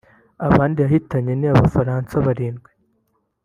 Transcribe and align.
Abandi 0.47 0.77
yahitanye 0.81 1.31
ni 1.35 1.47
Abafaransa 1.53 2.13
barindwi 2.25 2.71